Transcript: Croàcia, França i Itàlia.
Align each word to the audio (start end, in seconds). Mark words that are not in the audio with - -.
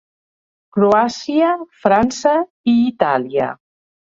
Croàcia, 0.77 1.51
França 1.83 2.35
i 2.75 2.77
Itàlia. 2.89 3.53